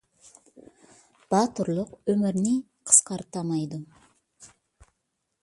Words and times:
باتۇرلۇق 1.33 1.91
ئۆمۇرنى 2.13 2.55
قىسقارتامايدۇ 2.91 3.83